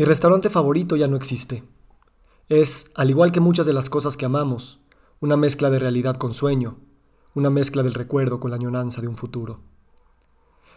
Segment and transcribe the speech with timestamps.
[0.00, 1.62] Mi restaurante favorito ya no existe.
[2.48, 4.80] Es, al igual que muchas de las cosas que amamos,
[5.20, 6.78] una mezcla de realidad con sueño,
[7.34, 9.60] una mezcla del recuerdo con la añoranza de un futuro.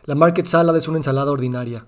[0.03, 1.87] La Market Salad es una ensalada ordinaria.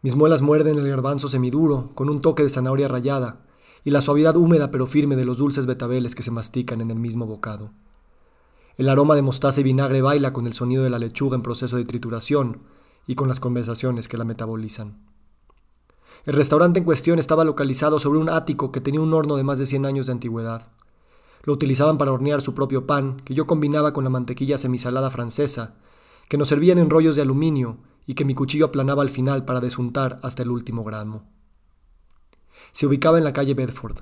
[0.00, 3.42] Mis muelas muerden el garbanzo semiduro, con un toque de zanahoria rallada,
[3.84, 6.98] y la suavidad húmeda pero firme de los dulces betabeles que se mastican en el
[6.98, 7.72] mismo bocado.
[8.78, 11.76] El aroma de mostaza y vinagre baila con el sonido de la lechuga en proceso
[11.76, 12.62] de trituración
[13.06, 15.11] y con las conversaciones que la metabolizan.
[16.24, 19.58] El restaurante en cuestión estaba localizado sobre un ático que tenía un horno de más
[19.58, 20.68] de 100 años de antigüedad.
[21.42, 25.74] Lo utilizaban para hornear su propio pan, que yo combinaba con la mantequilla semisalada francesa,
[26.28, 29.60] que nos servían en rollos de aluminio y que mi cuchillo aplanaba al final para
[29.60, 31.24] desuntar hasta el último gramo.
[32.70, 33.98] Se ubicaba en la calle Bedford,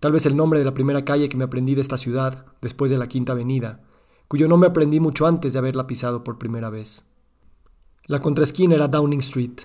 [0.00, 2.90] tal vez el nombre de la primera calle que me aprendí de esta ciudad, después
[2.90, 3.80] de la Quinta Avenida,
[4.28, 7.10] cuyo nombre aprendí mucho antes de haberla pisado por primera vez.
[8.04, 9.60] La contraesquina era Downing Street,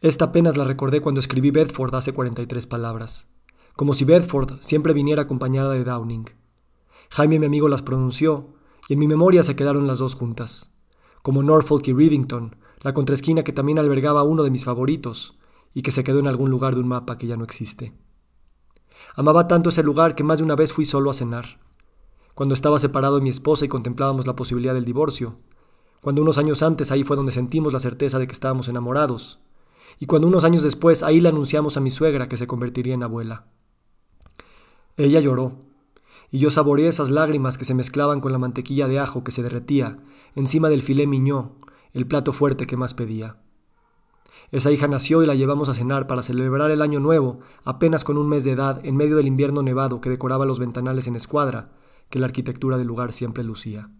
[0.00, 3.28] esta apenas la recordé cuando escribí Bedford hace 43 palabras,
[3.74, 6.26] como si Bedford siempre viniera acompañada de Downing.
[7.10, 8.54] Jaime mi amigo las pronunció,
[8.88, 10.72] y en mi memoria se quedaron las dos juntas,
[11.22, 15.36] como Norfolk y Rivington, la contraesquina que también albergaba uno de mis favoritos,
[15.74, 17.92] y que se quedó en algún lugar de un mapa que ya no existe.
[19.16, 21.58] Amaba tanto ese lugar que más de una vez fui solo a cenar.
[22.34, 25.38] Cuando estaba separado de mi esposa y contemplábamos la posibilidad del divorcio,
[26.00, 29.40] cuando unos años antes ahí fue donde sentimos la certeza de que estábamos enamorados,
[29.98, 33.02] y cuando unos años después ahí le anunciamos a mi suegra que se convertiría en
[33.02, 33.46] abuela.
[34.96, 35.64] Ella lloró,
[36.30, 39.42] y yo saboreé esas lágrimas que se mezclaban con la mantequilla de ajo que se
[39.42, 39.98] derretía
[40.34, 41.56] encima del filé miñó,
[41.92, 43.38] el plato fuerte que más pedía.
[44.50, 48.16] Esa hija nació y la llevamos a cenar para celebrar el año nuevo, apenas con
[48.16, 51.72] un mes de edad, en medio del invierno nevado que decoraba los ventanales en escuadra,
[52.08, 53.90] que la arquitectura del lugar siempre lucía.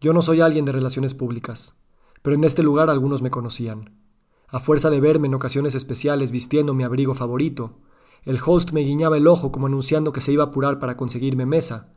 [0.00, 1.74] Yo no soy alguien de relaciones públicas,
[2.22, 4.03] pero en este lugar algunos me conocían.
[4.48, 7.78] A fuerza de verme en ocasiones especiales vistiendo mi abrigo favorito,
[8.24, 11.46] el host me guiñaba el ojo como anunciando que se iba a apurar para conseguirme
[11.46, 11.92] mesa,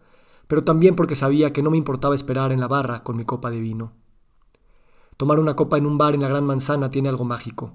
[0.48, 3.52] pero también porque sabía que no me importaba esperar en la barra con mi copa
[3.52, 3.94] de vino.
[5.18, 7.74] Tomar una copa en un bar en la Gran Manzana tiene algo mágico,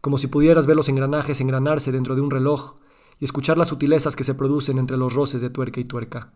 [0.00, 2.76] como si pudieras ver los engranajes engranarse dentro de un reloj
[3.18, 6.32] y escuchar las sutilezas que se producen entre los roces de tuerca y tuerca,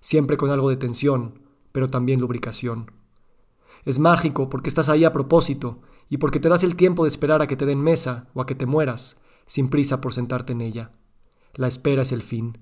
[0.00, 1.40] siempre con algo de tensión,
[1.72, 2.90] pero también lubricación.
[3.84, 7.42] Es mágico porque estás ahí a propósito y porque te das el tiempo de esperar
[7.42, 10.60] a que te den mesa o a que te mueras, sin prisa por sentarte en
[10.60, 10.92] ella.
[11.54, 12.58] La espera es el fin.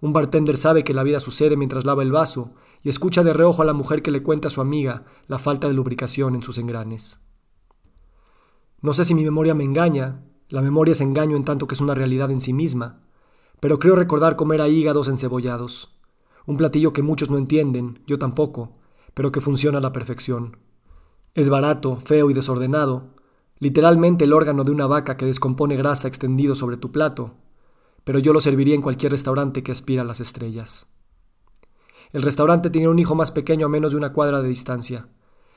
[0.00, 3.62] Un bartender sabe que la vida sucede mientras lava el vaso y escucha de reojo
[3.62, 6.58] a la mujer que le cuenta a su amiga la falta de lubricación en sus
[6.58, 7.20] engranes.
[8.80, 11.80] No sé si mi memoria me engaña, la memoria es engaño en tanto que es
[11.80, 13.00] una realidad en sí misma,
[13.60, 15.98] pero creo recordar comer a hígados encebollados,
[16.46, 18.76] un platillo que muchos no entienden, yo tampoco,
[19.14, 20.58] pero que funciona a la perfección.
[21.34, 23.08] Es barato, feo y desordenado,
[23.58, 27.34] literalmente el órgano de una vaca que descompone grasa extendido sobre tu plato,
[28.04, 30.86] pero yo lo serviría en cualquier restaurante que aspira a las estrellas.
[32.12, 35.08] El restaurante tenía un hijo más pequeño a menos de una cuadra de distancia.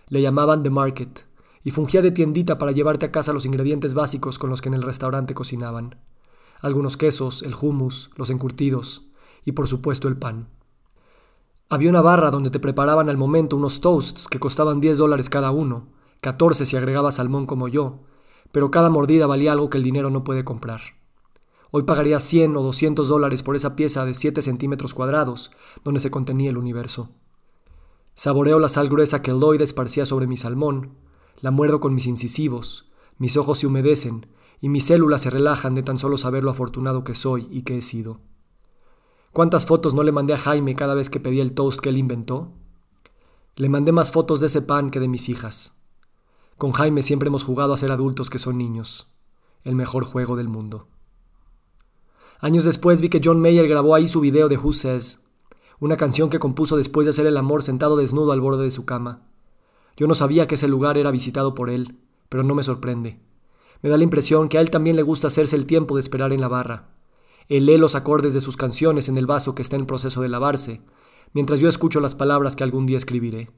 [0.08, 1.28] Le llamaban The Market,
[1.64, 4.74] y fungía de tiendita para llevarte a casa los ingredientes básicos con los que en
[4.74, 5.98] el restaurante cocinaban.
[6.60, 9.10] Algunos quesos, el hummus, los encurtidos,
[9.46, 10.48] y por supuesto el pan.
[11.70, 15.52] Había una barra donde te preparaban al momento unos toasts que costaban 10 dólares cada
[15.52, 15.90] uno,
[16.22, 18.00] 14 si agregaba salmón como yo,
[18.54, 20.80] pero cada mordida valía algo que el dinero no puede comprar.
[21.72, 25.52] Hoy pagaría 100 o 200 dólares por esa pieza de 7 centímetros cuadrados
[25.84, 27.10] donde se contenía el universo.
[28.16, 30.94] Saboreo la sal gruesa que el Lloyd esparcía sobre mi salmón,
[31.42, 34.28] la muerdo con mis incisivos, mis ojos se humedecen
[34.62, 37.78] y mis células se relajan de tan solo saber lo afortunado que soy y que
[37.78, 38.22] he sido.
[39.32, 41.98] ¿Cuántas fotos no le mandé a Jaime cada vez que pedía el toast que él
[41.98, 42.54] inventó?
[43.56, 45.82] Le mandé más fotos de ese pan que de mis hijas.
[46.58, 49.12] Con Jaime siempre hemos jugado a ser adultos que son niños.
[49.64, 50.88] El mejor juego del mundo.
[52.40, 55.24] Años después vi que John Mayer grabó ahí su video de Who Says,
[55.80, 58.86] una canción que compuso después de hacer el amor sentado desnudo al borde de su
[58.86, 59.28] cama.
[59.96, 62.00] Yo no sabía que ese lugar era visitado por él,
[62.30, 63.20] pero no me sorprende.
[63.82, 66.34] Me da la impresión que a él también le gusta hacerse el tiempo de esperar
[66.34, 66.90] en la barra,
[67.50, 70.82] él los acordes de sus canciones en el vaso que está en proceso de lavarse,
[71.34, 73.52] mientras yo escucho las palabras que algún día escribiré.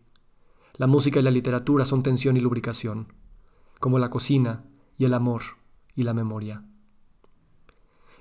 [0.76, 3.14] La música y la literatura son tensión y lubricación,
[3.80, 4.66] como la cocina
[4.98, 5.42] y el amor
[5.96, 6.64] y la memoria.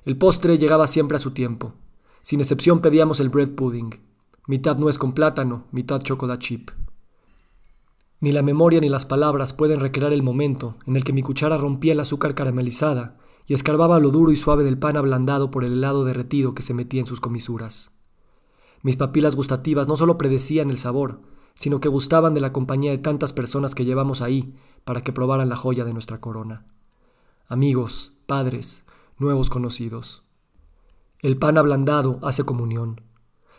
[0.05, 1.75] El postre llegaba siempre a su tiempo.
[2.23, 4.01] Sin excepción pedíamos el bread pudding,
[4.47, 6.71] mitad nuez con plátano, mitad chocolate chip.
[8.21, 11.57] Ni la memoria ni las palabras pueden recrear el momento en el que mi cuchara
[11.57, 13.18] rompía el azúcar caramelizada
[13.49, 16.75] y escarbaba lo duro y suave del pan ablandado por el helado derretido que se
[16.75, 17.93] metía en sus comisuras.
[18.83, 21.23] Mis papilas gustativas no solo predecían el sabor,
[21.55, 24.55] sino que gustaban de la compañía de tantas personas que llevamos ahí
[24.85, 26.67] para que probaran la joya de nuestra corona.
[27.49, 28.85] Amigos, padres,
[29.17, 30.25] nuevos conocidos.
[31.21, 33.01] El pan ablandado hace comunión,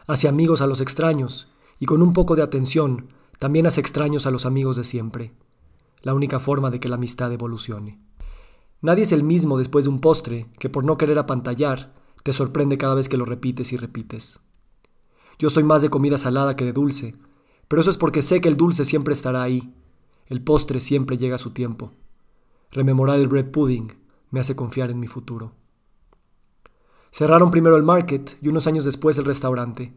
[0.06, 1.50] hace amigos a los extraños
[1.80, 3.10] y con un poco de atención
[3.40, 5.34] también hace extraños a los amigos de siempre,
[6.04, 8.00] la única forma de que la amistad evolucione.
[8.82, 11.94] Nadie es el mismo después de un postre que por no querer apantallar
[12.24, 14.42] te sorprende cada vez que lo repites y repites.
[15.38, 17.16] Yo soy más de comida salada que de dulce,
[17.68, 19.74] pero eso es porque sé que el dulce siempre estará ahí.
[20.28, 21.92] El postre siempre llega a su tiempo.
[22.72, 23.98] Rememorar el bread pudding
[24.32, 25.54] me hace confiar en mi futuro.
[27.12, 29.94] Cerraron primero el market y unos años después el restaurante.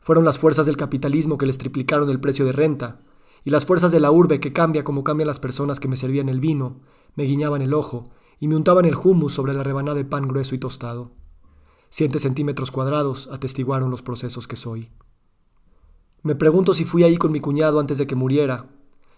[0.00, 3.00] Fueron las fuerzas del capitalismo que les triplicaron el precio de renta,
[3.44, 6.28] y las fuerzas de la urbe que cambia como cambian las personas que me servían
[6.28, 6.80] el vino,
[7.14, 10.54] me guiñaban el ojo y me untaban el hummus sobre la rebanada de pan grueso
[10.54, 11.12] y tostado.
[11.88, 14.90] Siete centímetros cuadrados atestiguaron los procesos que soy.
[16.22, 18.68] Me pregunto si fui ahí con mi cuñado antes de que muriera,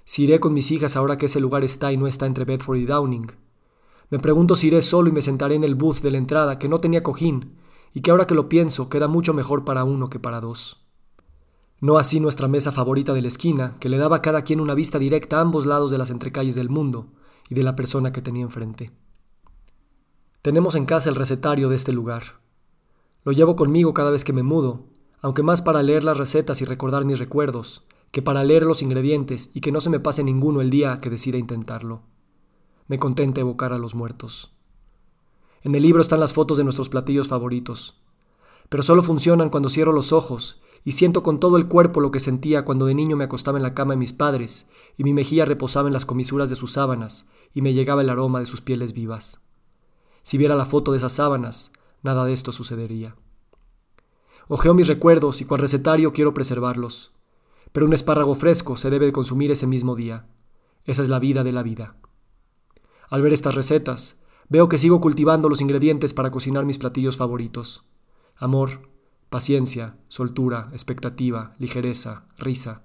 [0.05, 2.79] si iré con mis hijas ahora que ese lugar está y no está entre Bedford
[2.79, 3.33] y Downing.
[4.11, 6.69] Me pregunto si iré solo y me sentaré en el booth de la entrada que
[6.69, 7.57] no tenía cojín
[7.95, 10.82] y que ahora que lo pienso queda mucho mejor para uno que para dos.
[11.83, 14.77] No así nuestra mesa favorita de la esquina, que le daba a cada quien una
[14.77, 17.09] vista directa a ambos lados de las entrecalles del mundo
[17.51, 18.93] y de la persona que tenía enfrente.
[20.43, 22.39] Tenemos en casa el recetario de este lugar.
[23.25, 24.85] Lo llevo conmigo cada vez que me mudo,
[25.23, 29.51] aunque más para leer las recetas y recordar mis recuerdos, que para leer los ingredientes
[29.53, 32.03] y que no se me pase ninguno el día que decida intentarlo.
[32.87, 34.55] Me contenta evocar a los muertos.
[35.63, 38.01] En el libro están las fotos de nuestros platillos favoritos,
[38.69, 42.21] pero solo funcionan cuando cierro los ojos y siento con todo el cuerpo lo que
[42.21, 45.45] sentía cuando de niño me acostaba en la cama de mis padres y mi mejilla
[45.45, 48.93] reposaba en las comisuras de sus sábanas y me llegaba el aroma de sus pieles
[48.93, 49.47] vivas.
[50.23, 53.17] Si viera la foto de esas sábanas, nada de esto sucedería.
[54.49, 57.13] Ojeo mis recuerdos y cual recetario quiero preservarlos.
[57.73, 60.27] Pero un espárrago fresco se debe de consumir ese mismo día.
[60.85, 61.97] Esa es la vida de la vida.
[63.09, 67.85] Al ver estas recetas, veo que sigo cultivando los ingredientes para cocinar mis platillos favoritos.
[68.37, 68.92] Amor,
[69.33, 72.85] paciencia, soltura, expectativa, ligereza, risa.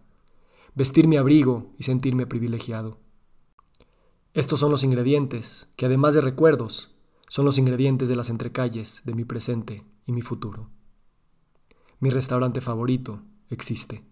[0.75, 2.97] Vestir mi abrigo y sentirme privilegiado.
[4.33, 6.97] Estos son los ingredientes que, además de recuerdos,
[7.27, 10.69] son los ingredientes de las entrecalles de mi presente y mi futuro.
[11.99, 14.05] Mi restaurante favorito existe.